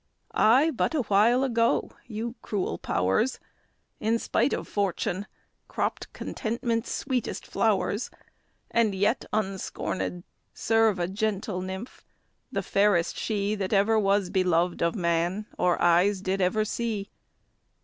[0.33, 3.39] I, but awhile ago, (you cruel powers!)
[3.99, 5.27] In spite of fortune,
[5.67, 8.09] cropped contentment's sweetest flowers,
[8.71, 10.23] And yet unscornèd,
[10.55, 12.03] serve a gentle nymph,
[12.51, 17.11] the fairest she, That ever was beloved of man, or eyes did ever see!